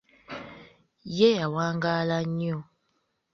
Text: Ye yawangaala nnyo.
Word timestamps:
Ye 1.17 1.29
yawangaala 1.39 2.17
nnyo. 2.29 2.57